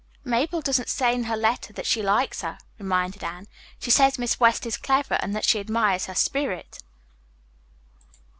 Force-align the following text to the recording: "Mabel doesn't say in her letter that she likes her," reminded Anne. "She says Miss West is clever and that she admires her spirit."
"Mabel 0.23 0.61
doesn't 0.61 0.89
say 0.89 1.13
in 1.13 1.25
her 1.25 1.37
letter 1.37 1.73
that 1.73 1.85
she 1.85 2.01
likes 2.01 2.41
her," 2.41 2.57
reminded 2.79 3.23
Anne. 3.23 3.47
"She 3.79 3.91
says 3.91 4.17
Miss 4.17 4.39
West 4.39 4.65
is 4.65 4.75
clever 4.75 5.19
and 5.21 5.35
that 5.35 5.45
she 5.45 5.59
admires 5.59 6.07
her 6.07 6.15
spirit." 6.15 6.79